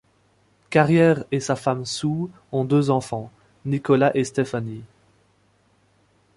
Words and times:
Carrière 0.71 1.25
et 1.31 1.39
sa 1.39 1.55
femme 1.55 1.85
Sue 1.85 2.25
ont 2.51 2.65
deux 2.65 2.89
enfants, 2.89 3.31
Nicholas 3.65 4.09
et 4.17 4.23
Stephanie. 4.23 4.81